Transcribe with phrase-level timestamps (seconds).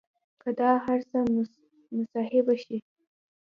[0.41, 2.77] که دا هر څه محاسبه شي